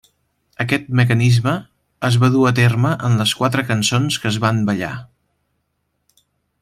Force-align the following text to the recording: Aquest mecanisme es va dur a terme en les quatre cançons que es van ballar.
Aquest 0.63 0.87
mecanisme 0.99 1.51
es 2.09 2.17
va 2.23 2.29
dur 2.37 2.47
a 2.51 2.53
terme 2.61 2.95
en 3.09 3.19
les 3.21 3.35
quatre 3.43 3.67
cançons 3.69 4.19
que 4.25 4.29
es 4.31 4.41
van 4.47 4.65
ballar. 4.71 4.93